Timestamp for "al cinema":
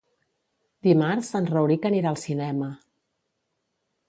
2.15-2.71